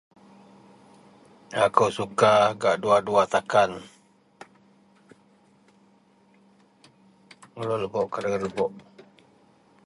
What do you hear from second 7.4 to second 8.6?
gak luwer lebok, gak dagen